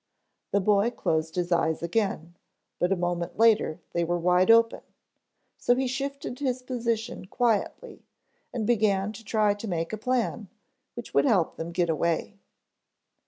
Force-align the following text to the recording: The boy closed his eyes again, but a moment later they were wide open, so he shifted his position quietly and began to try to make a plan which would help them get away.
The 0.49 0.59
boy 0.61 0.89
closed 0.89 1.35
his 1.35 1.51
eyes 1.51 1.83
again, 1.83 2.33
but 2.79 2.91
a 2.91 2.95
moment 2.95 3.37
later 3.37 3.81
they 3.93 4.03
were 4.03 4.17
wide 4.17 4.49
open, 4.49 4.81
so 5.59 5.75
he 5.75 5.85
shifted 5.85 6.39
his 6.39 6.63
position 6.63 7.25
quietly 7.25 8.07
and 8.51 8.65
began 8.65 9.13
to 9.13 9.23
try 9.23 9.53
to 9.53 9.67
make 9.67 9.93
a 9.93 9.97
plan 9.97 10.47
which 10.95 11.13
would 11.13 11.25
help 11.25 11.55
them 11.55 11.71
get 11.71 11.87
away. 11.87 12.39